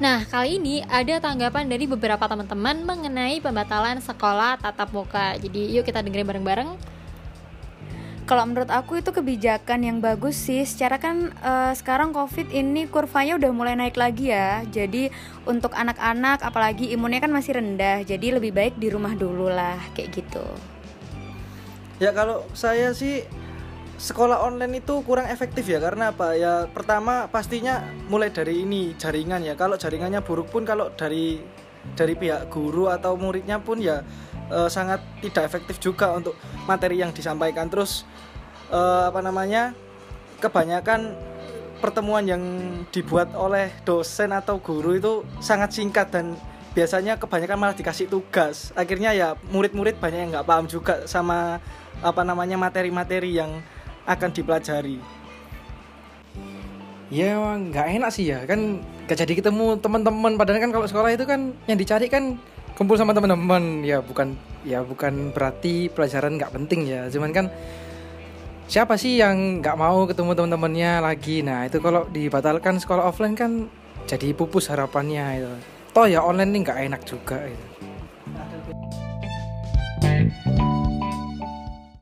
Nah, 0.00 0.24
kali 0.24 0.56
ini 0.56 0.80
ada 0.88 1.20
tanggapan 1.20 1.68
dari 1.68 1.84
beberapa 1.84 2.24
teman-teman 2.24 2.88
mengenai 2.88 3.36
pembatalan 3.44 4.00
sekolah 4.00 4.56
tatap 4.56 4.96
muka. 4.96 5.36
Jadi, 5.36 5.76
yuk 5.76 5.84
kita 5.84 6.00
dengerin 6.00 6.24
bareng-bareng. 6.24 6.70
Kalau 8.24 8.48
menurut 8.48 8.72
aku 8.72 8.96
itu 8.96 9.12
kebijakan 9.12 9.84
yang 9.84 10.00
bagus 10.00 10.40
sih. 10.40 10.64
Secara 10.64 10.96
kan 10.96 11.28
uh, 11.44 11.76
sekarang 11.76 12.16
COVID 12.16 12.48
ini 12.48 12.88
kurvanya 12.88 13.36
udah 13.36 13.50
mulai 13.52 13.76
naik 13.76 14.00
lagi 14.00 14.32
ya. 14.32 14.64
Jadi 14.72 15.12
untuk 15.44 15.76
anak-anak 15.76 16.40
apalagi 16.48 16.88
imunnya 16.94 17.20
kan 17.20 17.34
masih 17.34 17.60
rendah. 17.60 18.00
Jadi 18.00 18.32
lebih 18.32 18.56
baik 18.56 18.80
di 18.80 18.88
rumah 18.88 19.12
dulu 19.12 19.52
lah 19.52 19.76
kayak 19.92 20.16
gitu. 20.16 20.46
Ya 22.00 22.14
kalau 22.16 22.46
saya 22.54 22.94
sih 22.96 23.26
sekolah 24.00 24.40
online 24.40 24.80
itu 24.80 25.04
kurang 25.04 25.28
efektif 25.28 25.68
ya 25.68 25.76
karena 25.76 26.16
apa? 26.16 26.32
Ya 26.32 26.64
pertama 26.72 27.28
pastinya 27.28 27.84
mulai 28.08 28.32
dari 28.32 28.64
ini 28.64 28.96
jaringan 28.96 29.44
ya. 29.44 29.52
Kalau 29.60 29.76
jaringannya 29.76 30.24
buruk 30.24 30.48
pun 30.48 30.64
kalau 30.64 30.88
dari 30.96 31.44
dari 31.92 32.16
pihak 32.16 32.48
guru 32.48 32.88
atau 32.88 33.20
muridnya 33.20 33.60
pun 33.60 33.76
ya 33.76 34.00
e, 34.48 34.72
sangat 34.72 35.04
tidak 35.20 35.52
efektif 35.52 35.76
juga 35.76 36.16
untuk 36.16 36.32
materi 36.64 37.04
yang 37.04 37.12
disampaikan. 37.12 37.68
Terus 37.68 38.08
e, 38.72 38.80
apa 38.80 39.20
namanya 39.20 39.76
kebanyakan 40.40 41.12
pertemuan 41.84 42.24
yang 42.24 42.42
dibuat 42.88 43.36
oleh 43.36 43.68
dosen 43.84 44.32
atau 44.32 44.56
guru 44.64 44.96
itu 44.96 45.12
sangat 45.44 45.76
singkat 45.76 46.08
dan 46.08 46.40
biasanya 46.72 47.20
kebanyakan 47.20 47.58
malah 47.60 47.76
dikasih 47.76 48.08
tugas. 48.08 48.72
Akhirnya 48.72 49.12
ya 49.12 49.36
murid-murid 49.52 50.00
banyak 50.00 50.24
yang 50.24 50.30
nggak 50.32 50.48
paham 50.48 50.64
juga 50.64 51.04
sama 51.04 51.60
apa 52.00 52.24
namanya 52.24 52.56
materi-materi 52.56 53.36
yang 53.36 53.60
akan 54.10 54.30
dipelajari. 54.34 54.98
Ya 57.10 57.38
nggak 57.38 57.86
enak 57.98 58.10
sih 58.10 58.30
ya. 58.30 58.42
Kan 58.46 58.82
gak 59.06 59.18
jadi 59.22 59.38
ketemu 59.38 59.78
teman-teman. 59.78 60.34
Padahal 60.34 60.62
kan 60.62 60.70
kalau 60.74 60.86
sekolah 60.86 61.10
itu 61.14 61.26
kan 61.26 61.54
yang 61.70 61.78
dicari 61.78 62.06
kan 62.10 62.38
kumpul 62.74 62.98
sama 62.98 63.14
teman-teman. 63.14 63.86
Ya 63.86 64.02
bukan 64.02 64.34
ya 64.66 64.82
bukan 64.82 65.30
berarti 65.30 65.90
pelajaran 65.90 66.38
nggak 66.38 66.54
penting 66.54 66.86
ya. 66.86 67.06
Cuman 67.10 67.30
kan 67.30 67.46
siapa 68.70 68.94
sih 68.98 69.18
yang 69.18 69.62
nggak 69.62 69.78
mau 69.78 70.06
ketemu 70.06 70.34
teman-temannya 70.34 70.92
lagi? 71.02 71.42
Nah 71.46 71.66
itu 71.66 71.78
kalau 71.82 72.06
dibatalkan 72.10 72.78
sekolah 72.78 73.06
offline 73.06 73.34
kan 73.38 73.66
jadi 74.06 74.34
pupus 74.34 74.70
harapannya 74.70 75.42
itu. 75.42 75.52
Toh 75.90 76.06
ya 76.06 76.22
online 76.22 76.54
ini 76.54 76.58
nggak 76.62 76.78
enak 76.86 77.02
juga 77.02 77.42
itu 77.42 77.79